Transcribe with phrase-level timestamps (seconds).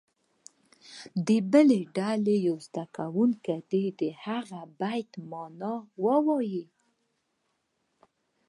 [1.27, 6.65] د بلې ډلې یو زده کوونکی دې د هغه بیت معنا ووایي.